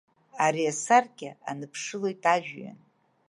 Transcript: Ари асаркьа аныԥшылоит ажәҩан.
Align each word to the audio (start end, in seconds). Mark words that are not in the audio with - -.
Ари 0.45 0.63
асаркьа 0.71 1.31
аныԥшылоит 1.49 2.21
ажәҩан. 2.33 2.79